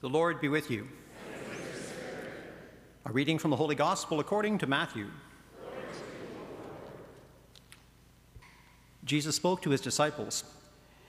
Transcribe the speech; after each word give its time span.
The 0.00 0.08
Lord 0.08 0.40
be 0.40 0.46
with 0.46 0.70
you. 0.70 0.86
A 3.04 3.10
reading 3.10 3.36
from 3.36 3.50
the 3.50 3.56
Holy 3.56 3.74
Gospel 3.74 4.20
according 4.20 4.58
to 4.58 4.66
Matthew. 4.68 5.08
Jesus 9.04 9.34
spoke 9.34 9.60
to 9.62 9.70
his 9.70 9.80
disciples 9.80 10.44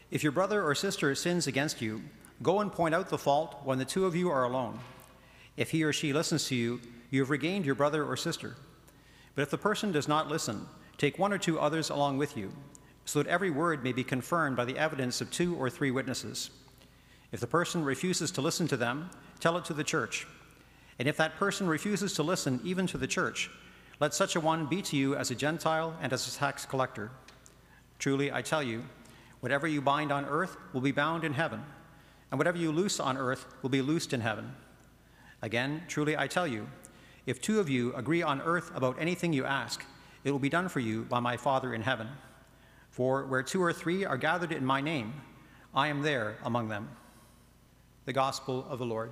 If 0.09 0.23
your 0.23 0.31
brother 0.31 0.63
or 0.63 0.73
sister 0.73 1.13
sins 1.13 1.45
against 1.45 1.83
you, 1.83 2.01
go 2.41 2.61
and 2.61 2.71
point 2.71 2.95
out 2.95 3.09
the 3.09 3.17
fault 3.19 3.57
when 3.63 3.77
the 3.77 3.85
two 3.85 4.07
of 4.07 4.15
you 4.15 4.31
are 4.31 4.43
alone. 4.43 4.79
If 5.55 5.69
he 5.69 5.83
or 5.83 5.93
she 5.93 6.11
listens 6.11 6.47
to 6.47 6.55
you, 6.55 6.81
you 7.11 7.19
have 7.21 7.29
regained 7.29 7.67
your 7.67 7.75
brother 7.75 8.03
or 8.03 8.17
sister. 8.17 8.55
But 9.35 9.43
if 9.43 9.51
the 9.51 9.57
person 9.59 9.91
does 9.91 10.07
not 10.07 10.29
listen, 10.29 10.65
take 10.97 11.19
one 11.19 11.31
or 11.31 11.37
two 11.37 11.59
others 11.59 11.91
along 11.91 12.17
with 12.17 12.35
you, 12.35 12.51
so 13.05 13.21
that 13.21 13.29
every 13.29 13.51
word 13.51 13.83
may 13.83 13.91
be 13.91 14.03
confirmed 14.03 14.57
by 14.57 14.65
the 14.65 14.79
evidence 14.79 15.21
of 15.21 15.29
two 15.29 15.55
or 15.57 15.69
three 15.69 15.91
witnesses. 15.91 16.49
If 17.31 17.39
the 17.39 17.47
person 17.47 17.83
refuses 17.83 18.31
to 18.31 18.41
listen 18.41 18.67
to 18.69 18.77
them, 18.77 19.09
tell 19.39 19.57
it 19.57 19.65
to 19.65 19.73
the 19.73 19.83
church. 19.83 20.25
And 20.97 21.07
if 21.07 21.17
that 21.17 21.37
person 21.37 21.67
refuses 21.67 22.13
to 22.15 22.23
listen 22.23 22.59
even 22.63 22.87
to 22.87 22.97
the 22.97 23.07
church, 23.07 23.49
let 23.99 24.13
such 24.13 24.35
a 24.35 24.39
one 24.39 24.65
be 24.65 24.81
to 24.83 24.97
you 24.97 25.15
as 25.15 25.29
a 25.29 25.35
Gentile 25.35 25.95
and 26.01 26.11
as 26.11 26.27
a 26.27 26.37
tax 26.37 26.65
collector. 26.65 27.11
Truly, 27.99 28.31
I 28.31 28.41
tell 28.41 28.63
you, 28.63 28.83
whatever 29.41 29.67
you 29.67 29.81
bind 29.81 30.11
on 30.11 30.25
earth 30.25 30.57
will 30.73 30.81
be 30.81 30.91
bound 30.91 31.23
in 31.23 31.33
heaven, 31.33 31.63
and 32.31 32.37
whatever 32.37 32.57
you 32.57 32.71
loose 32.71 32.99
on 32.99 33.17
earth 33.17 33.45
will 33.61 33.69
be 33.69 33.81
loosed 33.81 34.13
in 34.13 34.21
heaven. 34.21 34.55
Again, 35.41 35.83
truly, 35.87 36.17
I 36.17 36.27
tell 36.27 36.47
you, 36.47 36.67
if 37.25 37.41
two 37.41 37.59
of 37.59 37.69
you 37.69 37.93
agree 37.95 38.21
on 38.21 38.41
earth 38.41 38.71
about 38.75 38.99
anything 38.99 39.33
you 39.33 39.45
ask, 39.45 39.85
it 40.23 40.31
will 40.31 40.39
be 40.39 40.49
done 40.49 40.67
for 40.67 40.79
you 40.79 41.03
by 41.03 41.19
my 41.19 41.37
Father 41.37 41.73
in 41.73 41.81
heaven. 41.81 42.07
For 42.89 43.25
where 43.25 43.43
two 43.43 43.61
or 43.61 43.71
three 43.71 44.03
are 44.03 44.17
gathered 44.17 44.51
in 44.51 44.65
my 44.65 44.81
name, 44.81 45.13
I 45.73 45.87
am 45.87 46.01
there 46.01 46.37
among 46.43 46.69
them. 46.69 46.89
The 48.05 48.13
Gospel 48.13 48.65
of 48.69 48.79
the 48.79 48.85
Lord. 48.85 49.09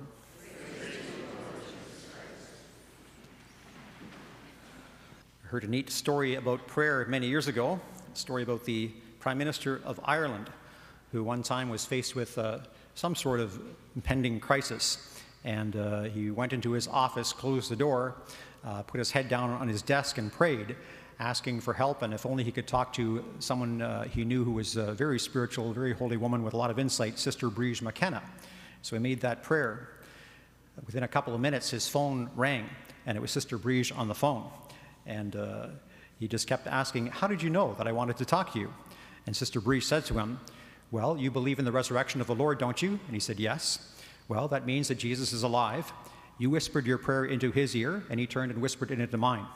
I 5.44 5.46
heard 5.46 5.62
a 5.62 5.68
neat 5.68 5.90
story 5.90 6.36
about 6.36 6.66
prayer 6.66 7.04
many 7.06 7.28
years 7.28 7.48
ago, 7.48 7.78
a 8.12 8.16
story 8.16 8.42
about 8.42 8.64
the 8.64 8.90
Prime 9.20 9.36
Minister 9.38 9.82
of 9.84 10.00
Ireland, 10.04 10.50
who 11.12 11.22
one 11.22 11.42
time 11.42 11.68
was 11.68 11.84
faced 11.84 12.16
with 12.16 12.38
uh, 12.38 12.58
some 12.94 13.14
sort 13.14 13.40
of 13.40 13.60
impending 13.94 14.40
crisis. 14.40 15.20
And 15.44 15.76
uh, 15.76 16.02
he 16.04 16.30
went 16.30 16.52
into 16.52 16.72
his 16.72 16.88
office, 16.88 17.32
closed 17.32 17.70
the 17.70 17.76
door, 17.76 18.16
uh, 18.64 18.82
put 18.82 18.98
his 18.98 19.10
head 19.10 19.28
down 19.28 19.50
on 19.50 19.68
his 19.68 19.82
desk, 19.82 20.18
and 20.18 20.32
prayed, 20.32 20.76
asking 21.20 21.60
for 21.60 21.74
help. 21.74 22.02
And 22.02 22.14
if 22.14 22.24
only 22.24 22.42
he 22.42 22.50
could 22.50 22.66
talk 22.66 22.92
to 22.94 23.22
someone 23.38 23.82
uh, 23.82 24.04
he 24.04 24.24
knew 24.24 24.44
who 24.44 24.52
was 24.52 24.76
a 24.76 24.92
very 24.92 25.18
spiritual, 25.20 25.72
very 25.72 25.92
holy 25.92 26.16
woman 26.16 26.42
with 26.42 26.54
a 26.54 26.56
lot 26.56 26.70
of 26.70 26.78
insight, 26.78 27.18
Sister 27.18 27.48
Briege 27.48 27.82
McKenna. 27.82 28.22
So 28.82 28.96
he 28.96 29.00
made 29.00 29.20
that 29.20 29.42
prayer. 29.42 29.88
Within 30.86 31.02
a 31.02 31.08
couple 31.08 31.34
of 31.34 31.40
minutes, 31.40 31.70
his 31.70 31.88
phone 31.88 32.30
rang, 32.36 32.68
and 33.06 33.16
it 33.16 33.20
was 33.20 33.30
Sister 33.30 33.58
Briege 33.58 33.96
on 33.96 34.08
the 34.08 34.14
phone. 34.14 34.48
And 35.06 35.34
uh, 35.34 35.66
he 36.18 36.28
just 36.28 36.46
kept 36.46 36.66
asking, 36.66 37.06
How 37.08 37.26
did 37.26 37.42
you 37.42 37.50
know 37.50 37.74
that 37.78 37.88
I 37.88 37.92
wanted 37.92 38.16
to 38.18 38.24
talk 38.24 38.52
to 38.52 38.58
you? 38.58 38.72
And 39.26 39.36
Sister 39.36 39.60
Briege 39.60 39.84
said 39.84 40.04
to 40.06 40.14
him, 40.14 40.40
Well, 40.90 41.16
you 41.16 41.30
believe 41.30 41.58
in 41.58 41.64
the 41.64 41.72
resurrection 41.72 42.20
of 42.20 42.26
the 42.26 42.34
Lord, 42.34 42.58
don't 42.58 42.80
you? 42.80 42.90
And 42.90 43.14
he 43.14 43.20
said, 43.20 43.40
Yes. 43.40 43.94
Well, 44.28 44.48
that 44.48 44.66
means 44.66 44.88
that 44.88 44.98
Jesus 44.98 45.32
is 45.32 45.42
alive. 45.42 45.92
You 46.38 46.50
whispered 46.50 46.86
your 46.86 46.98
prayer 46.98 47.24
into 47.24 47.50
his 47.50 47.74
ear, 47.74 48.04
and 48.10 48.20
he 48.20 48.26
turned 48.26 48.52
and 48.52 48.60
whispered 48.60 48.90
it 48.90 49.00
into 49.00 49.16
mine. 49.16 49.46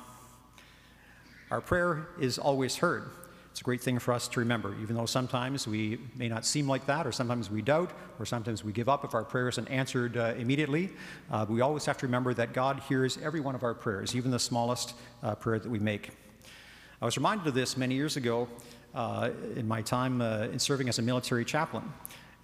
Our 1.51 1.61
prayer 1.61 2.09
is 2.19 2.39
always 2.39 2.77
heard. 2.77 3.11
It's 3.53 3.61
a 3.61 3.65
great 3.65 3.83
thing 3.83 3.99
for 3.99 4.15
us 4.15 4.29
to 4.29 4.41
remember, 4.41 4.75
even 4.81 4.97
though 4.97 5.05
sometimes 5.05 5.69
we 5.69 5.99
may 6.17 6.27
not 6.27 6.47
seem 6.47 6.67
like 6.67 6.87
that, 6.87 7.07
or 7.07 7.13
sometimes 7.13 7.51
we 7.51 7.61
doubt, 7.61 7.91
or 8.19 8.25
sometimes 8.25 8.65
we 8.65 8.73
give 8.73 8.89
up 8.89 9.05
if 9.05 9.13
our 9.13 9.25
prayer 9.25 9.47
isn't 9.51 9.69
answered 9.69 10.17
uh, 10.17 10.33
immediately. 10.39 10.89
Uh, 11.31 11.45
we 11.47 11.61
always 11.61 11.85
have 11.85 11.99
to 11.99 12.07
remember 12.07 12.33
that 12.33 12.55
God 12.55 12.81
hears 12.89 13.19
every 13.19 13.41
one 13.41 13.55
of 13.55 13.63
our 13.63 13.75
prayers, 13.75 14.17
even 14.17 14.31
the 14.31 14.39
smallest 14.39 14.95
uh, 15.23 15.35
prayer 15.35 15.59
that 15.59 15.69
we 15.69 15.79
make. 15.79 16.13
I 17.03 17.05
was 17.05 17.19
reminded 17.19 17.47
of 17.47 17.53
this 17.53 17.77
many 17.77 17.95
years 17.95 18.17
ago 18.17 18.49
uh, 18.95 19.29
in 19.55 19.69
my 19.69 19.83
time 19.83 20.23
uh, 20.23 20.45
in 20.45 20.59
serving 20.59 20.89
as 20.89 20.99
a 20.99 21.03
military 21.03 21.45
chaplain. 21.45 21.85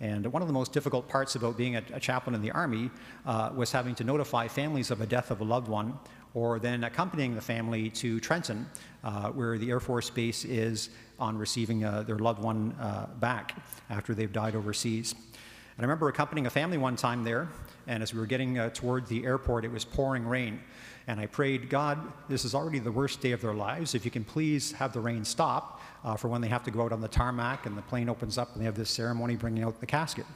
And 0.00 0.26
one 0.32 0.42
of 0.42 0.48
the 0.48 0.54
most 0.54 0.72
difficult 0.72 1.08
parts 1.08 1.34
about 1.34 1.56
being 1.56 1.76
a, 1.76 1.82
a 1.92 2.00
chaplain 2.00 2.34
in 2.34 2.42
the 2.42 2.52
Army 2.52 2.90
uh, 3.26 3.50
was 3.54 3.72
having 3.72 3.94
to 3.96 4.04
notify 4.04 4.46
families 4.46 4.90
of 4.90 5.00
a 5.00 5.06
death 5.06 5.30
of 5.30 5.40
a 5.40 5.44
loved 5.44 5.68
one 5.68 5.98
or 6.34 6.58
then 6.58 6.84
accompanying 6.84 7.34
the 7.34 7.40
family 7.40 7.90
to 7.90 8.20
Trenton, 8.20 8.66
uh, 9.02 9.30
where 9.30 9.58
the 9.58 9.70
Air 9.70 9.80
Force 9.80 10.10
Base 10.10 10.44
is 10.44 10.90
on 11.18 11.36
receiving 11.36 11.84
uh, 11.84 12.02
their 12.02 12.18
loved 12.18 12.42
one 12.42 12.72
uh, 12.80 13.06
back 13.18 13.60
after 13.90 14.14
they've 14.14 14.32
died 14.32 14.54
overseas. 14.54 15.14
And 15.78 15.84
I 15.84 15.86
remember 15.86 16.08
accompanying 16.08 16.48
a 16.48 16.50
family 16.50 16.76
one 16.76 16.96
time 16.96 17.22
there, 17.22 17.46
and 17.86 18.02
as 18.02 18.12
we 18.12 18.18
were 18.18 18.26
getting 18.26 18.58
uh, 18.58 18.70
toward 18.70 19.06
the 19.06 19.24
airport, 19.24 19.64
it 19.64 19.70
was 19.70 19.84
pouring 19.84 20.26
rain. 20.26 20.60
And 21.06 21.20
I 21.20 21.26
prayed, 21.26 21.70
God, 21.70 22.00
this 22.28 22.44
is 22.44 22.52
already 22.52 22.80
the 22.80 22.90
worst 22.90 23.20
day 23.20 23.30
of 23.30 23.40
their 23.40 23.54
lives. 23.54 23.94
If 23.94 24.04
you 24.04 24.10
can 24.10 24.24
please 24.24 24.72
have 24.72 24.92
the 24.92 24.98
rain 24.98 25.24
stop 25.24 25.80
uh, 26.02 26.16
for 26.16 26.26
when 26.26 26.40
they 26.40 26.48
have 26.48 26.64
to 26.64 26.72
go 26.72 26.82
out 26.82 26.90
on 26.90 27.00
the 27.00 27.06
tarmac 27.06 27.64
and 27.64 27.78
the 27.78 27.82
plane 27.82 28.08
opens 28.08 28.38
up 28.38 28.52
and 28.54 28.60
they 28.60 28.64
have 28.64 28.74
this 28.74 28.90
ceremony 28.90 29.36
bringing 29.36 29.62
out 29.62 29.78
the 29.78 29.86
casket. 29.86 30.26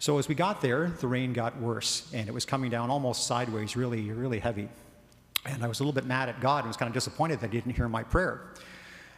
So 0.00 0.18
as 0.18 0.26
we 0.26 0.34
got 0.34 0.60
there, 0.60 0.88
the 1.00 1.06
rain 1.06 1.32
got 1.32 1.56
worse, 1.60 2.10
and 2.12 2.28
it 2.28 2.32
was 2.32 2.44
coming 2.44 2.68
down 2.68 2.90
almost 2.90 3.28
sideways, 3.28 3.76
really, 3.76 4.10
really 4.10 4.40
heavy. 4.40 4.68
And 5.46 5.62
I 5.62 5.68
was 5.68 5.78
a 5.78 5.84
little 5.84 5.94
bit 5.94 6.06
mad 6.06 6.28
at 6.28 6.40
God 6.40 6.64
and 6.64 6.66
was 6.66 6.76
kind 6.76 6.88
of 6.88 6.94
disappointed 6.94 7.38
that 7.38 7.52
He 7.52 7.58
didn't 7.60 7.76
hear 7.76 7.88
my 7.88 8.02
prayer. 8.02 8.50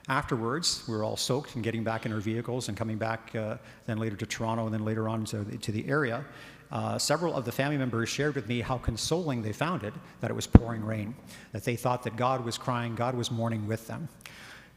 Afterwards, 0.08 0.84
we 0.88 0.94
were 0.94 1.04
all 1.04 1.16
soaked 1.16 1.54
and 1.54 1.62
getting 1.62 1.84
back 1.84 2.06
in 2.06 2.12
our 2.12 2.20
vehicles 2.20 2.69
and 2.69 2.76
coming 2.76 2.96
back 2.96 3.34
uh, 3.34 3.58
then 3.86 3.98
later 3.98 4.16
to 4.16 4.26
Toronto 4.26 4.64
and 4.64 4.72
then 4.72 4.84
later 4.84 5.08
on 5.08 5.24
to 5.26 5.38
the, 5.38 5.58
to 5.58 5.70
the 5.70 5.86
area. 5.86 6.24
Uh, 6.70 6.98
several 6.98 7.34
of 7.34 7.44
the 7.44 7.52
family 7.52 7.76
members 7.76 8.08
shared 8.08 8.34
with 8.34 8.48
me 8.48 8.60
how 8.60 8.78
consoling 8.78 9.42
they 9.42 9.52
found 9.52 9.82
it 9.82 9.94
that 10.20 10.30
it 10.30 10.34
was 10.34 10.46
pouring 10.46 10.84
rain, 10.84 11.14
that 11.52 11.64
they 11.64 11.76
thought 11.76 12.02
that 12.02 12.16
God 12.16 12.44
was 12.44 12.56
crying, 12.56 12.94
God 12.94 13.14
was 13.14 13.30
mourning 13.30 13.66
with 13.66 13.86
them. 13.86 14.08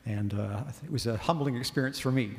And 0.05 0.33
uh, 0.33 0.63
it 0.83 0.91
was 0.91 1.07
a 1.07 1.15
humbling 1.15 1.55
experience 1.55 1.99
for 1.99 2.11
me. 2.11 2.31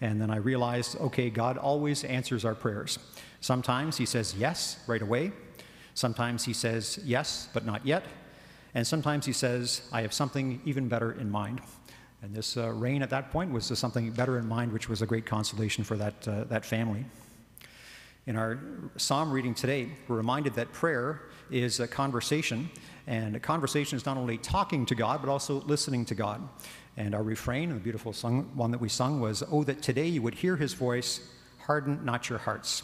And 0.00 0.20
then 0.20 0.30
I 0.30 0.36
realized 0.36 1.00
okay, 1.00 1.30
God 1.30 1.56
always 1.56 2.04
answers 2.04 2.44
our 2.44 2.54
prayers. 2.54 2.98
Sometimes 3.40 3.96
He 3.96 4.06
says 4.06 4.34
yes 4.36 4.78
right 4.86 5.02
away, 5.02 5.32
sometimes 5.94 6.44
He 6.44 6.52
says 6.52 7.00
yes, 7.04 7.48
but 7.52 7.64
not 7.64 7.86
yet. 7.86 8.04
And 8.76 8.86
sometimes 8.86 9.24
he 9.24 9.32
says, 9.32 9.80
I 9.90 10.02
have 10.02 10.12
something 10.12 10.60
even 10.66 10.86
better 10.86 11.12
in 11.12 11.30
mind. 11.30 11.62
And 12.22 12.34
this 12.34 12.56
uh, 12.56 12.70
rain 12.70 13.02
at 13.02 13.10
that 13.10 13.30
point 13.30 13.52
was 13.52 13.66
something 13.78 14.10
better 14.10 14.38
in 14.38 14.46
mind, 14.48 14.72
which 14.72 14.88
was 14.88 15.02
a 15.02 15.06
great 15.06 15.26
consolation 15.26 15.84
for 15.84 15.96
that, 15.96 16.26
uh, 16.26 16.44
that 16.44 16.64
family. 16.64 17.04
In 18.26 18.36
our 18.36 18.58
psalm 18.96 19.30
reading 19.30 19.54
today, 19.54 19.88
we're 20.08 20.16
reminded 20.16 20.54
that 20.54 20.72
prayer 20.72 21.22
is 21.50 21.78
a 21.78 21.86
conversation, 21.86 22.68
and 23.06 23.36
a 23.36 23.40
conversation 23.40 23.96
is 23.96 24.04
not 24.04 24.16
only 24.16 24.38
talking 24.38 24.84
to 24.86 24.96
God, 24.96 25.20
but 25.20 25.30
also 25.30 25.60
listening 25.60 26.04
to 26.06 26.14
God. 26.14 26.48
And 26.96 27.14
our 27.14 27.22
refrain, 27.22 27.68
the 27.68 27.76
beautiful 27.76 28.12
song, 28.12 28.50
one 28.54 28.72
that 28.72 28.80
we 28.80 28.88
sung, 28.88 29.20
was, 29.20 29.44
Oh, 29.50 29.62
that 29.64 29.82
today 29.82 30.08
you 30.08 30.22
would 30.22 30.34
hear 30.34 30.56
his 30.56 30.74
voice, 30.74 31.20
harden 31.66 32.04
not 32.04 32.28
your 32.28 32.38
hearts. 32.38 32.82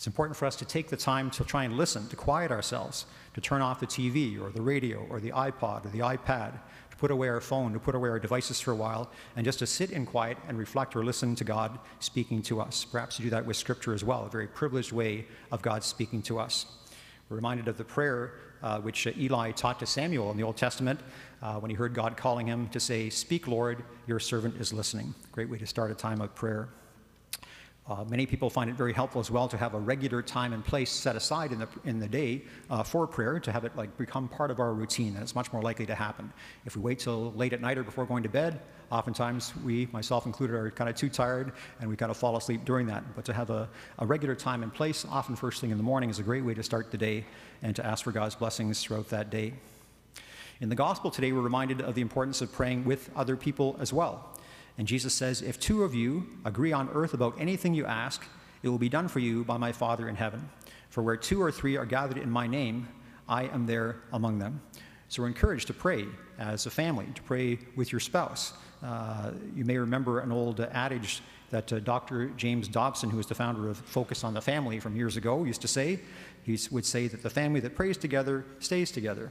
It's 0.00 0.06
important 0.06 0.34
for 0.34 0.46
us 0.46 0.56
to 0.56 0.64
take 0.64 0.88
the 0.88 0.96
time 0.96 1.30
to 1.32 1.44
try 1.44 1.64
and 1.64 1.76
listen, 1.76 2.08
to 2.08 2.16
quiet 2.16 2.50
ourselves, 2.50 3.04
to 3.34 3.40
turn 3.42 3.60
off 3.60 3.80
the 3.80 3.86
TV 3.86 4.40
or 4.40 4.48
the 4.48 4.62
radio 4.62 5.06
or 5.10 5.20
the 5.20 5.30
iPod 5.32 5.84
or 5.84 5.90
the 5.90 5.98
iPad, 5.98 6.54
to 6.90 6.96
put 6.96 7.10
away 7.10 7.28
our 7.28 7.42
phone, 7.42 7.74
to 7.74 7.78
put 7.78 7.94
away 7.94 8.08
our 8.08 8.18
devices 8.18 8.58
for 8.62 8.70
a 8.70 8.74
while, 8.74 9.10
and 9.36 9.44
just 9.44 9.58
to 9.58 9.66
sit 9.66 9.90
in 9.90 10.06
quiet 10.06 10.38
and 10.48 10.56
reflect 10.56 10.96
or 10.96 11.04
listen 11.04 11.34
to 11.34 11.44
God 11.44 11.78
speaking 11.98 12.40
to 12.44 12.62
us. 12.62 12.82
Perhaps 12.82 13.16
to 13.16 13.22
do 13.24 13.28
that 13.28 13.44
with 13.44 13.58
Scripture 13.58 13.92
as 13.92 14.02
well, 14.02 14.24
a 14.24 14.30
very 14.30 14.46
privileged 14.46 14.90
way 14.90 15.26
of 15.52 15.60
God 15.60 15.84
speaking 15.84 16.22
to 16.22 16.38
us. 16.38 16.64
We're 17.28 17.36
reminded 17.36 17.68
of 17.68 17.76
the 17.76 17.84
prayer 17.84 18.32
uh, 18.62 18.80
which 18.80 19.06
uh, 19.06 19.10
Eli 19.18 19.50
taught 19.50 19.78
to 19.80 19.86
Samuel 19.86 20.30
in 20.30 20.38
the 20.38 20.44
Old 20.44 20.56
Testament 20.56 20.98
uh, 21.42 21.56
when 21.56 21.68
he 21.68 21.76
heard 21.76 21.92
God 21.92 22.16
calling 22.16 22.46
him 22.46 22.68
to 22.68 22.80
say, 22.80 23.10
Speak, 23.10 23.46
Lord, 23.46 23.84
your 24.06 24.18
servant 24.18 24.56
is 24.56 24.72
listening. 24.72 25.14
Great 25.30 25.50
way 25.50 25.58
to 25.58 25.66
start 25.66 25.90
a 25.90 25.94
time 25.94 26.22
of 26.22 26.34
prayer. 26.34 26.70
Uh, 27.90 28.04
many 28.08 28.24
people 28.24 28.48
find 28.48 28.70
it 28.70 28.76
very 28.76 28.92
helpful 28.92 29.20
as 29.20 29.32
well 29.32 29.48
to 29.48 29.56
have 29.56 29.74
a 29.74 29.78
regular 29.78 30.22
time 30.22 30.52
and 30.52 30.64
place 30.64 30.92
set 30.92 31.16
aside 31.16 31.50
in 31.50 31.58
the, 31.58 31.68
in 31.84 31.98
the 31.98 32.06
day 32.06 32.40
uh, 32.70 32.84
for 32.84 33.04
prayer, 33.04 33.40
to 33.40 33.50
have 33.50 33.64
it 33.64 33.74
like 33.74 33.94
become 33.98 34.28
part 34.28 34.48
of 34.48 34.60
our 34.60 34.72
routine, 34.72 35.14
and 35.14 35.22
it's 35.24 35.34
much 35.34 35.52
more 35.52 35.60
likely 35.60 35.84
to 35.84 35.94
happen. 35.96 36.32
If 36.64 36.76
we 36.76 36.82
wait 36.82 37.00
till 37.00 37.32
late 37.32 37.52
at 37.52 37.60
night 37.60 37.78
or 37.78 37.82
before 37.82 38.06
going 38.06 38.22
to 38.22 38.28
bed, 38.28 38.60
oftentimes 38.92 39.52
we, 39.64 39.88
myself 39.90 40.24
included, 40.24 40.54
are 40.54 40.70
kind 40.70 40.88
of 40.88 40.94
too 40.94 41.08
tired 41.08 41.50
and 41.80 41.90
we 41.90 41.96
kind 41.96 42.10
of 42.10 42.16
fall 42.16 42.36
asleep 42.36 42.64
during 42.64 42.86
that. 42.86 43.02
But 43.16 43.24
to 43.24 43.32
have 43.32 43.50
a, 43.50 43.68
a 43.98 44.06
regular 44.06 44.36
time 44.36 44.62
and 44.62 44.72
place, 44.72 45.04
often 45.10 45.34
first 45.34 45.60
thing 45.60 45.72
in 45.72 45.76
the 45.76 45.82
morning, 45.82 46.10
is 46.10 46.20
a 46.20 46.22
great 46.22 46.44
way 46.44 46.54
to 46.54 46.62
start 46.62 46.92
the 46.92 46.98
day 46.98 47.24
and 47.60 47.74
to 47.74 47.84
ask 47.84 48.04
for 48.04 48.12
God's 48.12 48.36
blessings 48.36 48.80
throughout 48.84 49.08
that 49.08 49.30
day. 49.30 49.54
In 50.60 50.68
the 50.68 50.76
gospel 50.76 51.10
today, 51.10 51.32
we're 51.32 51.40
reminded 51.40 51.80
of 51.80 51.96
the 51.96 52.02
importance 52.02 52.40
of 52.40 52.52
praying 52.52 52.84
with 52.84 53.10
other 53.16 53.36
people 53.36 53.76
as 53.80 53.92
well. 53.92 54.36
And 54.78 54.86
Jesus 54.86 55.14
says, 55.14 55.42
If 55.42 55.60
two 55.60 55.82
of 55.84 55.94
you 55.94 56.26
agree 56.44 56.72
on 56.72 56.88
earth 56.90 57.14
about 57.14 57.40
anything 57.40 57.74
you 57.74 57.86
ask, 57.86 58.22
it 58.62 58.68
will 58.68 58.78
be 58.78 58.88
done 58.88 59.08
for 59.08 59.18
you 59.18 59.44
by 59.44 59.56
my 59.56 59.72
Father 59.72 60.08
in 60.08 60.16
heaven. 60.16 60.48
For 60.90 61.02
where 61.02 61.16
two 61.16 61.40
or 61.42 61.52
three 61.52 61.76
are 61.76 61.86
gathered 61.86 62.18
in 62.18 62.30
my 62.30 62.46
name, 62.46 62.88
I 63.28 63.44
am 63.44 63.66
there 63.66 63.96
among 64.12 64.38
them. 64.38 64.60
So 65.08 65.22
we're 65.22 65.28
encouraged 65.28 65.66
to 65.68 65.74
pray 65.74 66.06
as 66.38 66.66
a 66.66 66.70
family, 66.70 67.06
to 67.14 67.22
pray 67.22 67.58
with 67.76 67.92
your 67.92 68.00
spouse. 68.00 68.52
Uh, 68.82 69.32
you 69.54 69.64
may 69.64 69.76
remember 69.76 70.20
an 70.20 70.32
old 70.32 70.60
adage 70.60 71.22
that 71.50 71.72
uh, 71.72 71.80
Dr. 71.80 72.28
James 72.36 72.68
Dobson, 72.68 73.10
who 73.10 73.16
was 73.16 73.26
the 73.26 73.34
founder 73.34 73.68
of 73.68 73.76
Focus 73.76 74.24
on 74.24 74.34
the 74.34 74.40
Family 74.40 74.78
from 74.78 74.96
years 74.96 75.16
ago, 75.16 75.44
used 75.44 75.60
to 75.62 75.68
say. 75.68 76.00
He 76.44 76.58
would 76.70 76.86
say 76.86 77.08
that 77.08 77.22
the 77.22 77.30
family 77.30 77.60
that 77.60 77.74
prays 77.74 77.96
together 77.96 78.44
stays 78.60 78.90
together. 78.90 79.30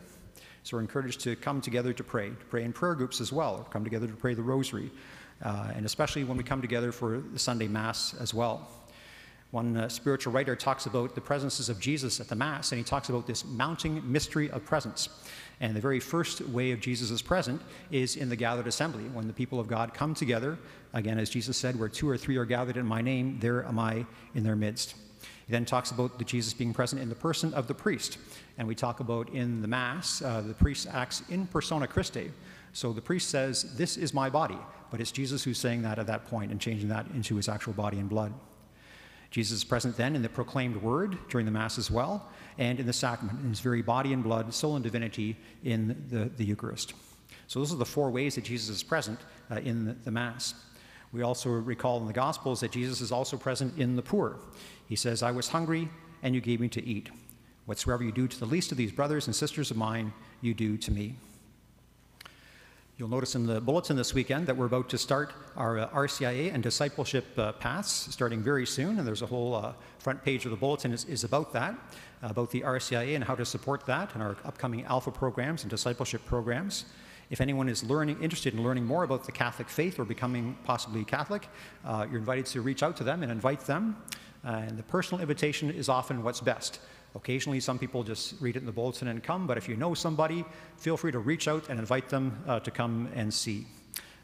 So 0.63 0.77
we're 0.77 0.81
encouraged 0.81 1.21
to 1.21 1.36
come 1.36 1.62
together 1.62 1.94
to 1.94 2.03
pray, 2.03 2.30
to 2.30 2.45
pray 2.50 2.63
in 2.63 2.74
prayer 2.74 2.94
groups 2.94 3.21
as 3.21 3.31
well, 3.31 3.65
come 3.71 3.83
together 3.83 4.07
to 4.07 4.13
pray 4.13 4.33
the 4.33 4.44
rosary, 4.44 4.91
uh, 5.44 5.71
and 5.75 5.86
especially 5.86 6.24
when 6.24 6.38
we 6.38 6.44
come 6.44 6.62
together 6.62 6.91
for 6.91 7.19
the 7.19 7.39
Sunday 7.39 7.68
Mass 7.68 8.13
as 8.19 8.33
well. 8.33 8.68
One 9.51 9.77
uh, 9.77 9.89
spiritual 9.89 10.31
writer 10.31 10.56
talks 10.56 10.86
about 10.86 11.15
the 11.15 11.21
presences 11.21 11.69
of 11.69 11.80
Jesus 11.80 12.19
at 12.19 12.27
the 12.27 12.36
Mass, 12.36 12.71
and 12.71 12.77
he 12.77 12.83
talks 12.83 13.09
about 13.09 13.25
this 13.25 13.44
mounting 13.44 14.00
mystery 14.09 14.51
of 14.51 14.63
presence. 14.63 15.09
And 15.59 15.75
the 15.75 15.81
very 15.81 16.00
first 16.00 16.41
way 16.41 16.71
of 16.71 16.80
Jesus 16.80 17.09
is 17.09 17.24
present 17.24 17.59
is 17.89 18.15
in 18.15 18.30
the 18.30 18.36
gathered 18.36 18.68
assembly, 18.68 19.06
when 19.06 19.25
the 19.25 19.33
people 19.33 19.59
of 19.59 19.68
God 19.68 19.94
come 19.94 20.13
together. 20.13 20.57
Again, 20.94 21.18
as 21.18 21.31
Jesus 21.31 21.57
said, 21.57 21.80
where 21.80 21.89
two 21.89 22.07
or 22.07 22.15
three 22.15 22.38
are 22.38 22.45
gathered 22.45 22.77
in 22.77 22.86
my 22.86 23.01
name, 23.01 23.39
there 23.39 23.65
am 23.65 23.80
I 23.80 24.06
in 24.36 24.44
their 24.44 24.56
midst. 24.56 24.94
He 25.47 25.51
then 25.51 25.65
talks 25.65 25.89
about 25.89 26.19
the 26.19 26.25
Jesus 26.25 26.53
being 26.53 26.74
present 26.74 27.01
in 27.01 27.09
the 27.09 27.15
person 27.15 27.51
of 27.56 27.68
the 27.68 27.74
priest. 27.74 28.19
And 28.59 28.68
we 28.68 28.75
talk 28.75 29.00
about 29.00 29.30
in 29.30 29.63
the 29.63 29.68
Mass, 29.68 30.21
uh, 30.21 30.41
the 30.41 30.53
priest 30.53 30.88
acts 30.91 31.24
in 31.27 31.47
persona 31.47 31.88
Christi. 31.88 32.31
So 32.74 32.94
the 32.94 33.01
priest 33.01 33.30
says, 33.30 33.75
This 33.75 33.98
is 33.98 34.13
my 34.13 34.30
body. 34.30 34.57
But 34.92 35.01
it's 35.01 35.12
Jesus 35.12 35.44
who's 35.44 35.57
saying 35.57 35.83
that 35.83 36.00
at 36.00 36.07
that 36.07 36.25
point 36.25 36.51
and 36.51 36.60
changing 36.60 36.89
that 36.89 37.06
into 37.13 37.36
his 37.36 37.48
actual 37.48 37.74
body 37.74 38.00
and 38.00 38.10
blood. 38.10 38.33
Jesus 39.31 39.60
is 39.60 39.63
present 39.63 39.95
then 39.95 40.16
in 40.16 40.24
the 40.24 40.30
proclaimed 40.30 40.77
word 40.77 41.18
during 41.30 41.45
the 41.45 41.51
Mass 41.51 41.77
as 41.77 41.92
well, 41.92 42.27
and 42.57 42.80
in 42.80 42.88
the 42.88 42.94
sacrament, 42.94 43.39
in 43.44 43.50
his 43.50 43.60
very 43.60 43.83
body 43.83 44.13
and 44.13 44.24
blood, 44.24 44.51
soul 44.54 44.75
and 44.75 44.83
divinity 44.83 45.38
in 45.63 46.04
the, 46.10 46.30
the 46.38 46.44
Eucharist. 46.44 46.94
So, 47.48 47.60
those 47.60 47.71
are 47.71 47.77
the 47.77 47.86
four 47.86 48.10
ways 48.10 48.36
that 48.36 48.44
Jesus 48.44 48.69
is 48.69 48.83
present 48.83 49.19
uh, 49.51 49.57
in 49.57 49.86
the, 49.86 49.94
the 50.04 50.12
Mass. 50.12 50.56
We 51.12 51.22
also 51.22 51.50
recall 51.50 52.00
in 52.00 52.07
the 52.07 52.13
Gospels 52.13 52.60
that 52.62 52.72
Jesus 52.72 53.01
is 53.01 53.12
also 53.12 53.38
present 53.38 53.77
in 53.77 53.95
the 53.95 54.01
poor. 54.01 54.39
He 54.88 54.95
says, 54.95 55.24
I 55.24 55.31
was 55.31 55.48
hungry, 55.48 55.89
and 56.24 56.33
you 56.33 56.42
gave 56.42 56.60
me 56.60 56.69
to 56.69 56.83
eat. 56.83 57.10
Whatsoever 57.65 58.04
you 58.04 58.12
do 58.12 58.27
to 58.27 58.39
the 58.39 58.45
least 58.45 58.72
of 58.72 58.77
these 58.77 58.92
brothers 58.92 59.27
and 59.27 59.36
sisters 59.36 59.69
of 59.69 59.77
mine, 59.77 60.12
you 60.42 60.56
do 60.56 60.77
to 60.77 60.92
me. 60.92 61.15
You'll 63.00 63.07
notice 63.07 63.36
in 63.36 63.46
the 63.46 63.62
bulletin 63.62 63.96
this 63.96 64.13
weekend 64.13 64.46
that 64.48 64.57
we're 64.57 64.66
about 64.66 64.90
to 64.90 64.98
start 64.98 65.31
our 65.56 65.80
uh, 65.80 65.88
RCIA 65.88 66.54
and 66.54 66.62
discipleship 66.62 67.25
uh, 67.40 67.54
paths 67.54 68.10
starting 68.12 68.42
very 68.42 68.66
soon, 68.66 69.00
and 69.00 69.07
there's 69.07 69.22
a 69.22 69.25
whole 69.25 69.56
uh, 69.56 69.72
front 70.00 70.22
page 70.22 70.44
of 70.44 70.51
the 70.51 70.57
bulletin 70.57 70.92
is, 70.92 71.06
is 71.06 71.24
about 71.24 71.54
that, 71.54 71.75
about 72.22 72.51
the 72.51 72.60
RCIA 72.60 73.16
and 73.16 73.24
how 73.24 73.36
to 73.36 73.46
support 73.46 73.86
that 73.86 74.13
and 74.16 74.22
our 74.22 74.36
upcoming 74.44 74.84
Alpha 74.84 75.12
programs 75.12 75.63
and 75.63 75.69
discipleship 75.69 76.25
programs. 76.25 76.88
If 77.30 77.40
anyone 77.40 77.69
is 77.69 77.86
learning, 77.86 78.22
interested 78.22 78.54
in 78.54 78.66
learning 78.66 78.84
more 78.84 79.06
about 79.06 79.24
the 79.24 79.31
Catholic 79.31 79.69
faith 79.69 79.98
or 79.98 80.04
becoming 80.04 80.57
possibly 80.66 81.06
Catholic, 81.06 81.48
uh, 81.86 82.06
you're 82.10 82.19
invited 82.19 82.48
to 82.48 82.60
reach 82.60 82.84
out 82.84 82.98
to 82.98 83.06
them 83.06 83.24
and 83.24 83.31
invite 83.31 83.62
them. 83.62 83.96
and 84.44 84.78
the 84.78 84.84
personal 84.84 85.22
invitation 85.22 85.72
is 85.72 85.88
often 85.88 86.22
what's 86.22 86.42
best. 86.42 86.81
Occasionally, 87.16 87.60
some 87.60 87.80
people 87.80 88.04
just 88.04 88.40
read 88.40 88.56
it 88.56 88.60
in 88.60 88.66
the 88.66 88.72
bulletin 88.72 89.08
and 89.08 89.24
come, 89.24 89.48
but 89.48 89.58
if 89.58 89.68
you 89.68 89.76
know 89.76 89.94
somebody, 89.94 90.46
feel 90.78 90.96
free 90.96 91.12
to 91.12 91.20
reach 91.20 91.48
out 91.48 91.70
and 91.70 91.80
invite 91.80 92.10
them 92.10 92.44
uh, 92.48 92.60
to 92.60 92.72
come 92.72 93.10
and 93.16 93.34
see. 93.34 93.66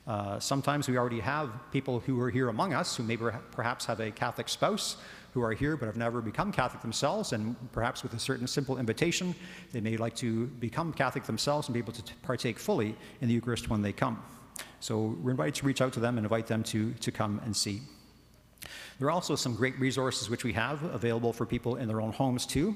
Uh, 0.07 0.39
sometimes 0.39 0.87
we 0.87 0.97
already 0.97 1.19
have 1.19 1.49
people 1.71 1.99
who 1.99 2.19
are 2.21 2.29
here 2.29 2.49
among 2.49 2.73
us 2.73 2.95
who 2.95 3.01
may 3.01 3.17
perhaps 3.17 3.85
have 3.85 3.99
a 3.99 4.11
Catholic 4.11 4.47
spouse 4.47 4.97
who 5.33 5.41
are 5.41 5.51
here 5.51 5.75
but 5.75 5.87
have 5.87 5.97
never 5.97 6.21
become 6.21 6.51
Catholic 6.51 6.81
themselves, 6.81 7.33
and 7.33 7.55
perhaps 7.71 8.03
with 8.03 8.13
a 8.13 8.19
certain 8.19 8.47
simple 8.47 8.77
invitation, 8.77 9.33
they 9.73 9.81
may 9.81 9.97
like 9.97 10.15
to 10.15 10.45
become 10.45 10.93
Catholic 10.93 11.23
themselves 11.23 11.67
and 11.67 11.73
be 11.73 11.79
able 11.79 11.91
to 11.91 12.03
partake 12.21 12.59
fully 12.59 12.95
in 13.19 13.27
the 13.27 13.33
Eucharist 13.33 13.69
when 13.69 13.81
they 13.81 13.91
come. 13.91 14.23
So 14.79 15.17
we're 15.21 15.31
invited 15.31 15.55
to 15.55 15.65
reach 15.65 15.81
out 15.81 15.91
to 15.93 15.99
them 15.99 16.17
and 16.17 16.25
invite 16.25 16.47
them 16.47 16.63
to, 16.65 16.93
to 16.93 17.11
come 17.11 17.41
and 17.43 17.55
see. 17.55 17.81
There 18.99 19.07
are 19.07 19.11
also 19.11 19.35
some 19.35 19.55
great 19.55 19.79
resources 19.79 20.29
which 20.29 20.43
we 20.43 20.53
have 20.53 20.83
available 20.83 21.33
for 21.33 21.45
people 21.45 21.75
in 21.77 21.87
their 21.87 22.01
own 22.01 22.11
homes 22.11 22.45
too. 22.45 22.75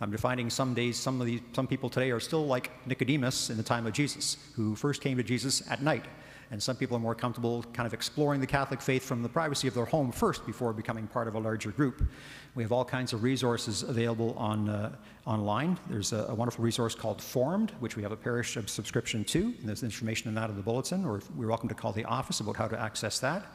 I'm 0.00 0.16
finding 0.16 0.50
some 0.50 0.74
days 0.74 0.96
some 0.96 1.20
of 1.20 1.26
these 1.28 1.40
some 1.52 1.68
people 1.68 1.88
today 1.88 2.10
are 2.10 2.18
still 2.18 2.44
like 2.44 2.70
Nicodemus 2.88 3.50
in 3.50 3.56
the 3.56 3.62
time 3.62 3.86
of 3.86 3.92
Jesus, 3.92 4.36
who 4.56 4.74
first 4.74 5.00
came 5.00 5.16
to 5.16 5.22
Jesus 5.22 5.62
at 5.70 5.80
night. 5.80 6.04
And 6.50 6.62
some 6.62 6.76
people 6.76 6.98
are 6.98 7.00
more 7.00 7.14
comfortable 7.14 7.64
kind 7.72 7.86
of 7.86 7.94
exploring 7.94 8.38
the 8.38 8.46
Catholic 8.46 8.82
faith 8.82 9.02
from 9.04 9.22
the 9.22 9.28
privacy 9.28 9.68
of 9.68 9.74
their 9.74 9.86
home 9.86 10.12
first 10.12 10.44
before 10.44 10.74
becoming 10.74 11.06
part 11.06 11.26
of 11.26 11.34
a 11.34 11.38
larger 11.38 11.70
group. 11.70 12.02
We 12.54 12.62
have 12.62 12.72
all 12.72 12.84
kinds 12.84 13.14
of 13.14 13.22
resources 13.22 13.82
available 13.84 14.34
on, 14.36 14.68
uh, 14.68 14.94
online. 15.24 15.78
There's 15.88 16.12
a, 16.12 16.26
a, 16.28 16.34
wonderful 16.34 16.62
resource 16.62 16.94
called 16.94 17.22
Formed, 17.22 17.70
which 17.80 17.96
we 17.96 18.02
have 18.02 18.12
a 18.12 18.16
parish 18.16 18.58
subscription 18.66 19.24
to. 19.24 19.38
And 19.38 19.66
there's 19.66 19.82
information 19.82 20.28
in 20.28 20.34
that 20.34 20.50
in 20.50 20.56
the 20.56 20.62
bulletin, 20.62 21.06
or 21.06 21.22
we're 21.36 21.48
welcome 21.48 21.70
to 21.70 21.74
call 21.74 21.92
the 21.92 22.04
office 22.04 22.40
about 22.40 22.56
how 22.56 22.68
to 22.68 22.78
access 22.78 23.18
that. 23.20 23.46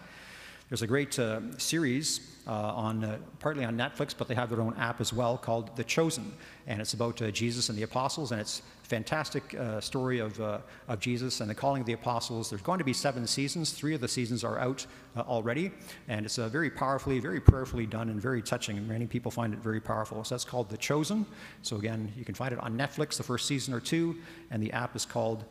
There's 0.69 0.81
a 0.81 0.87
great 0.87 1.17
uh, 1.17 1.57
series 1.57 2.19
uh, 2.45 2.51
on 2.51 3.01
uh, 3.01 3.17
partly 3.39 3.63
on 3.63 3.77
Netflix, 3.77 4.13
but 4.17 4.27
they 4.27 4.35
have 4.35 4.49
their 4.49 4.59
own 4.59 4.73
app 4.75 4.99
as 4.99 5.13
well 5.13 5.37
called 5.37 5.73
The 5.77 5.83
Chosen, 5.83 6.33
and 6.65 6.81
it's 6.81 6.93
about 6.93 7.21
uh, 7.21 7.31
Jesus 7.31 7.69
and 7.69 7.77
the 7.77 7.83
apostles, 7.83 8.33
and 8.33 8.41
it's 8.41 8.61
a 8.83 8.87
fantastic 8.87 9.55
uh, 9.55 9.79
story 9.79 10.19
of, 10.19 10.37
uh, 10.41 10.59
of 10.89 10.99
Jesus 10.99 11.39
and 11.39 11.49
the 11.49 11.55
calling 11.55 11.79
of 11.79 11.85
the 11.85 11.93
apostles. 11.93 12.49
There's 12.49 12.61
going 12.61 12.79
to 12.79 12.83
be 12.83 12.91
seven 12.91 13.25
seasons. 13.27 13.71
Three 13.71 13.95
of 13.95 14.01
the 14.01 14.09
seasons 14.09 14.43
are 14.43 14.59
out 14.59 14.85
already, 15.15 15.71
and 16.09 16.25
it's 16.25 16.35
very 16.35 16.69
powerfully, 16.69 17.19
very 17.19 17.39
prayerfully 17.39 17.85
done, 17.85 18.09
and 18.09 18.21
very 18.21 18.41
touching. 18.41 18.77
And 18.77 18.89
many 18.89 19.07
people 19.07 19.31
find 19.31 19.53
it 19.53 19.59
very 19.59 19.79
powerful. 19.79 20.21
So 20.25 20.35
that's 20.35 20.43
called 20.43 20.69
The 20.69 20.77
Chosen. 20.77 21.25
So 21.61 21.77
again, 21.77 22.11
you 22.17 22.25
can 22.25 22.35
find 22.35 22.51
it 22.51 22.59
on 22.59 22.77
Netflix, 22.77 23.15
the 23.15 23.23
first 23.23 23.47
season 23.47 23.73
or 23.73 23.79
two, 23.79 24.17
and 24.51 24.61
the 24.61 24.73
app 24.73 24.97
is 24.97 25.05
called 25.05 25.45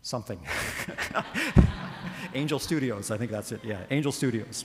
something. 0.00 0.40
Angel 2.34 2.58
Studios, 2.58 3.10
I 3.10 3.18
think 3.18 3.30
that's 3.30 3.52
it. 3.52 3.60
Yeah, 3.64 3.80
Angel 3.90 4.12
Studios. 4.12 4.64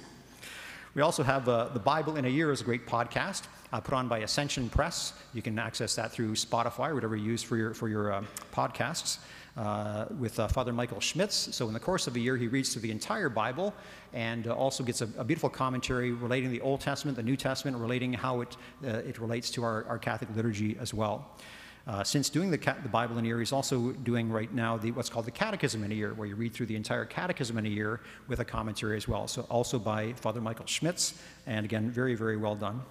We 0.96 1.02
also 1.02 1.24
have 1.24 1.48
uh, 1.48 1.70
The 1.74 1.80
Bible 1.80 2.16
in 2.16 2.26
a 2.26 2.30
Year 2.30 2.52
is 2.52 2.62
a 2.62 2.64
great 2.64 2.88
podcast 2.88 3.48
uh, 3.72 3.80
put 3.80 3.94
on 3.94 4.08
by 4.08 4.20
Ascension 4.20 4.70
Press. 4.70 5.14
You 5.34 5.42
can 5.42 5.60
access 5.60 5.96
that 5.96 6.12
through 6.12 6.34
Spotify 6.34 6.90
or 6.90 6.96
whatever 6.96 7.16
you 7.16 7.32
use 7.32 7.44
for 7.44 7.58
your, 7.58 7.74
for 7.74 7.90
your 7.90 8.14
uh, 8.14 8.24
podcasts. 8.54 9.20
Uh, 9.56 10.06
with 10.20 10.40
uh, 10.40 10.48
Father 10.48 10.72
Michael 10.72 11.00
Schmitz. 11.00 11.56
So, 11.56 11.68
in 11.68 11.74
the 11.74 11.80
course 11.80 12.06
of 12.06 12.16
a 12.16 12.20
year, 12.20 12.38
he 12.38 12.48
reads 12.48 12.72
through 12.72 12.84
the 12.84 12.92
entire 12.92 13.28
Bible 13.28 13.74
and 14.14 14.46
uh, 14.46 14.54
also 14.54 14.84
gets 14.84 15.02
a, 15.02 15.10
a, 15.18 15.24
beautiful 15.24 15.50
commentary 15.50 16.12
relating 16.12 16.52
the 16.52 16.62
Old 16.62 16.80
Testament, 16.80 17.18
the 17.18 17.24
New 17.24 17.36
Testament, 17.36 17.76
relating 17.76 18.14
how 18.14 18.42
it, 18.42 18.56
it 18.84 19.18
relates 19.18 19.50
to 19.50 19.64
our, 19.64 19.84
our 19.86 19.98
Catholic 19.98 20.30
liturgy 20.36 20.78
as 20.80 20.94
well. 20.94 21.36
Uh, 21.88 22.04
since 22.04 22.30
doing 22.30 22.52
the, 22.52 22.58
the, 22.58 22.90
Bible 22.90 23.18
in 23.18 23.24
a 23.24 23.28
year, 23.28 23.40
he's 23.40 23.54
also 23.54 23.94
doing 24.04 24.30
right 24.30 24.54
now 24.54 24.76
the, 24.78 24.92
what's 24.92 25.10
called 25.10 25.26
the 25.26 25.32
Catechism 25.32 25.86
in 25.86 25.92
a 25.94 25.96
year, 25.96 26.14
where 26.14 26.28
you 26.28 26.36
read 26.36 26.54
through 26.54 26.66
the 26.66 26.76
entire 26.76 27.06
Catechism 27.06 27.58
in 27.58 27.66
a 27.66 27.70
year 27.70 28.02
with 28.28 28.42
a 28.42 28.46
commentary 28.46 28.98
as 28.98 29.08
well. 29.08 29.26
So, 29.26 29.44
also 29.44 29.80
by 29.80 30.12
Father 30.14 30.42
Michael 30.42 30.66
Schmitz, 30.66 31.14
and 31.46 31.64
again, 31.64 31.90
very, 31.90 32.14
very 32.14 32.36
well 32.36 32.56
done. 32.56 32.82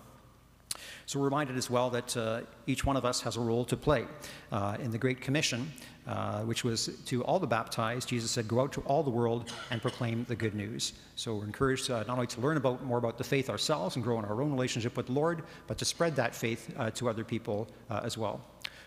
So, 1.05 1.19
we're 1.19 1.27
reminded 1.27 1.59
as 1.59 1.69
well 1.69 1.91
that 1.91 2.17
uh, 2.17 2.41
each 2.67 2.87
one 2.87 2.97
of 2.97 3.05
us 3.05 3.21
has 3.21 3.37
a 3.37 3.41
role 3.41 3.67
to 3.67 3.77
play. 3.77 4.07
Uh, 4.51 4.79
in 4.81 4.91
the 4.91 4.97
Great 4.97 5.21
Commission, 5.21 5.71
uh, 6.07 6.41
which 6.45 6.65
was 6.65 6.87
to 7.05 7.23
all 7.25 7.39
the 7.39 7.47
baptized, 7.47 8.09
Jesus 8.09 8.31
said, 8.31 8.49
Go 8.49 8.61
out 8.61 8.73
to 8.73 8.81
all 8.83 9.03
the 9.03 9.11
world 9.11 9.53
and 9.71 9.83
proclaim 9.83 10.25
the 10.25 10.37
good 10.37 10.55
news. 10.55 10.95
So 11.17 11.35
we're 11.35 11.45
encouraged 11.45 11.91
uh, 11.91 11.99
not 12.05 12.15
only 12.15 12.29
to 12.29 12.41
learn 12.41 12.57
about 12.57 12.83
more 12.83 12.97
about 12.97 13.19
the 13.19 13.25
faith 13.25 13.51
ourselves 13.51 13.97
and 13.97 14.03
grow 14.03 14.19
in 14.19 14.25
our 14.25 14.41
own 14.41 14.53
relationship 14.53 14.97
with 14.97 15.07
the 15.07 15.13
Lord, 15.13 15.43
but 15.67 15.77
to 15.77 15.85
spread 15.85 16.17
that 16.17 16.35
faith 16.35 16.73
uh, 16.79 16.91
to 16.93 17.11
other 17.11 17.25
people 17.25 17.69
as 17.91 18.17
well. 18.17 18.41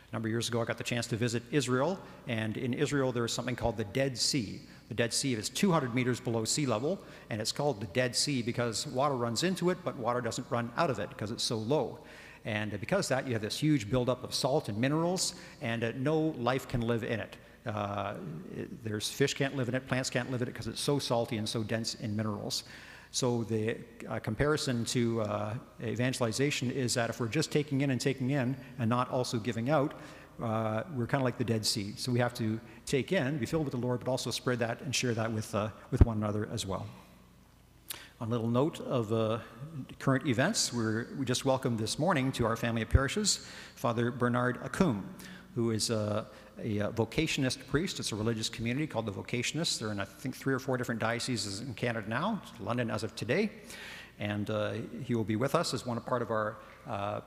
A 0.10 0.16
number 0.16 0.28
of 0.28 0.32
years 0.32 0.50
ago, 0.50 0.60
I 0.60 0.66
got 0.66 0.80
the 0.80 0.84
chance 0.84 1.06
to 1.08 1.16
visit 1.16 1.44
Israel, 1.52 2.00
and 2.28 2.58
in 2.58 2.74
Israel, 2.74 3.12
there 3.12 3.26
is 3.26 3.32
something 3.32 3.56
called 3.56 3.78
the 3.78 3.84
Dead 3.84 4.18
Sea. 4.18 4.60
The 4.88 4.96
Dead 4.96 5.14
Sea 5.14 5.36
is 5.36 5.50
200 5.50 5.94
meters 5.94 6.20
below 6.20 6.46
sea 6.46 6.66
level, 6.66 7.00
and 7.30 7.40
it's 7.40 7.52
called 7.52 7.80
the 7.80 7.86
Dead 7.88 8.16
Sea 8.16 8.42
because 8.42 8.88
water 8.88 9.16
runs 9.16 9.44
into 9.44 9.70
it, 9.70 9.78
but 9.84 9.96
water 9.98 10.20
doesn't 10.20 10.50
run 10.50 10.72
out 10.78 10.90
of 10.90 10.98
it 10.98 11.10
because 11.10 11.30
it's 11.30 11.44
so 11.44 11.58
low. 11.58 12.00
And 12.44 12.80
because 12.80 13.12
of 13.12 13.18
that, 13.18 13.28
you 13.28 13.34
have 13.34 13.42
this 13.44 13.60
huge 13.60 13.88
buildup 13.92 14.24
of 14.24 14.34
salt 14.34 14.68
and 14.68 14.80
minerals, 14.80 15.36
and 15.62 15.84
uh, 15.84 15.92
no 15.96 16.34
life 16.40 16.68
can 16.68 16.82
live 16.82 17.04
in 17.04 17.20
it. 17.20 17.38
Uh, 17.68 18.16
it, 18.58 18.84
there's 18.84 19.12
fish 19.12 19.36
can't 19.36 19.56
live 19.56 19.70
in 19.70 19.76
it, 19.76 19.88
plants 19.88 20.10
can't 20.10 20.32
live 20.32 20.42
in 20.42 20.48
it 20.48 20.54
because 20.54 20.66
it's 20.66 20.82
so 20.82 20.98
salty 20.98 21.38
and 21.38 21.48
so 21.48 21.62
dense 21.62 21.94
in 21.96 22.16
minerals. 22.16 22.64
So 23.12 23.44
the 23.44 23.78
uh, 24.08 24.20
comparison 24.20 24.86
to 24.86 25.22
uh, 25.22 25.54
evangelization 25.82 26.70
is 26.70 26.94
that 26.94 27.10
if 27.10 27.20
we're 27.20 27.28
just 27.28 27.52
taking 27.52 27.82
in 27.82 27.90
and 27.90 28.00
taking 28.00 28.30
in 28.30 28.56
and 28.78 28.90
not 28.90 29.10
also 29.10 29.40
giving 29.40 29.70
out, 29.70 29.94
uh, 30.42 30.84
we're 30.96 31.08
kind 31.08 31.22
of 31.22 31.26
like 31.26 31.38
the 31.38 31.44
Dead 31.44 31.66
Sea. 31.66 31.94
So 31.98 32.12
we 32.12 32.20
have 32.20 32.34
to 32.36 32.60
take 32.86 33.12
in, 33.12 33.38
be 33.40 33.46
filled 33.46 33.66
with 33.66 33.74
the 33.74 33.80
Lord, 33.80 34.00
but 34.00 34.10
also 34.10 34.32
spread 34.32 34.60
that 34.60 34.82
and 34.82 34.96
share 34.96 35.14
that 35.14 35.32
with, 35.32 35.54
uh, 35.56 35.70
with 35.92 36.06
one 36.06 36.18
another 36.18 36.48
as 36.54 36.66
well. 36.66 36.86
On 38.22 38.28
a 38.28 38.32
little 38.32 38.48
note 38.48 38.80
of 38.82 39.12
uh, 39.12 39.40
current 39.98 40.28
events, 40.28 40.72
we 40.72 41.26
just 41.26 41.46
welcomed 41.46 41.80
this 41.80 41.98
morning 41.98 42.32
to 42.34 42.46
our 42.46 42.56
family 42.56 42.82
of 42.82 42.90
parishes 42.90 43.48
Father 43.76 44.12
Bernard 44.12 44.62
Acum, 44.62 45.04
who 45.56 45.72
is 45.72 45.90
a 45.90 46.28
a 46.64 46.82
uh, 46.82 46.92
vocationist 46.92 47.66
priest. 47.68 48.00
It's 48.00 48.12
a 48.12 48.16
religious 48.16 48.50
community 48.50 48.88
called 48.88 49.06
the 49.06 49.12
Vocationists. 49.12 49.78
They're 49.78 49.92
in, 49.92 50.00
I 50.00 50.06
think, 50.06 50.36
three 50.36 50.54
or 50.54 50.60
four 50.60 50.78
different 50.78 51.02
dioceses 51.02 51.62
in 51.62 51.74
Canada 51.74 52.10
now, 52.10 52.42
London 52.60 52.90
as 52.90 53.04
of 53.04 53.16
today. 53.16 53.50
And 54.20 54.50
uh, 54.50 54.74
he 55.04 55.16
will 55.16 55.24
be 55.24 55.36
with 55.36 55.56
us 55.56 55.74
as 55.74 55.86
one 55.86 56.00
part 56.02 56.22
of 56.22 56.30
our 56.30 56.58
uh, 56.88 57.22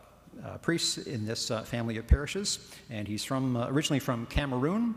uh, 0.45 0.59
priests 0.59 0.99
in 0.99 1.27
this 1.27 1.51
uh, 1.51 1.63
family 1.63 1.99
of 1.99 2.07
parishes, 2.07 2.71
and 2.89 3.07
he's 3.07 3.23
from 3.23 3.57
originally 3.57 3.99
from 3.99 4.25
Cameroon. 4.27 4.95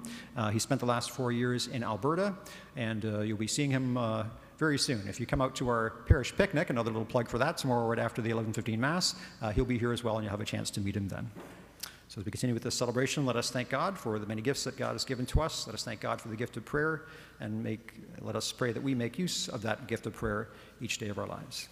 He 0.51 0.59
spent 0.59 0.79
the 0.79 0.87
last 0.87 1.11
four 1.11 1.31
years 1.31 1.67
in 1.67 1.83
Alberta, 1.83 2.33
and 2.75 3.03
you'll 3.03 3.37
be 3.37 3.47
seeing 3.47 3.71
him 3.71 3.97
very 4.57 4.77
soon. 4.77 5.07
If 5.07 5.19
you 5.19 5.25
come 5.25 5.41
out 5.41 5.55
to 5.57 5.67
our 5.69 5.91
parish 6.07 6.35
picnic, 6.35 6.69
another 6.69 6.91
little 6.91 7.05
plug 7.05 7.27
for 7.27 7.37
that, 7.39 7.57
tomorrow 7.57 7.87
right 7.87 7.99
after 7.99 8.21
the 8.21 8.29
11:15 8.29 8.79
Mass, 8.79 9.15
uh, 9.41 9.51
he'll 9.51 9.65
be 9.65 9.77
here 9.77 9.91
as 9.91 10.03
well, 10.03 10.15
and 10.15 10.23
you'll 10.23 10.31
have 10.31 10.41
a 10.41 10.45
chance 10.45 10.69
to 10.71 10.81
meet 10.81 10.95
him 10.95 11.07
then. 11.07 11.29
So 12.15 12.21
as 12.21 12.25
we 12.25 12.31
continue 12.31 12.53
with 12.53 12.63
this 12.63 12.75
celebration, 12.75 13.25
let 13.25 13.35
us 13.35 13.51
thank 13.51 13.67
God 13.67 13.97
for 13.97 14.17
the 14.19 14.25
many 14.25 14.41
gifts 14.41 14.63
that 14.63 14.77
God 14.77 14.93
has 14.93 15.03
given 15.03 15.25
to 15.25 15.41
us. 15.41 15.67
Let 15.67 15.73
us 15.73 15.83
thank 15.83 15.99
God 15.99 16.21
for 16.21 16.29
the 16.29 16.37
gift 16.37 16.55
of 16.55 16.63
prayer, 16.63 17.07
and 17.41 17.61
make, 17.61 17.91
let 18.21 18.37
us 18.37 18.53
pray 18.53 18.71
that 18.71 18.81
we 18.81 18.95
make 18.95 19.19
use 19.19 19.49
of 19.49 19.61
that 19.63 19.87
gift 19.87 20.05
of 20.05 20.13
prayer 20.13 20.47
each 20.79 20.97
day 20.97 21.09
of 21.09 21.19
our 21.19 21.27
lives. 21.27 21.67